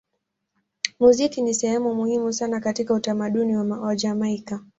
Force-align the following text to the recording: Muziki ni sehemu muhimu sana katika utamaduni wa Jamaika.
Muziki 0.99 1.41
ni 1.41 1.53
sehemu 1.53 1.95
muhimu 1.95 2.33
sana 2.33 2.59
katika 2.59 2.93
utamaduni 2.93 3.55
wa 3.57 3.95
Jamaika. 3.95 4.61